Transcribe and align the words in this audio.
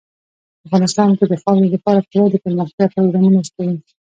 افغانستان 0.65 1.09
کې 1.17 1.25
د 1.27 1.33
خاورې 1.41 1.67
لپاره 1.75 2.07
پوره 2.09 2.27
دپرمختیا 2.31 2.85
پروګرامونه 2.93 3.39
شته 3.47 3.61
دي. 3.69 3.77